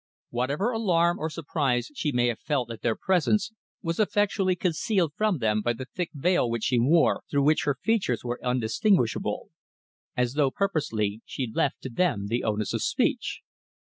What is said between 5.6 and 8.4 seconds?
by the thick veil which she wore, through which her features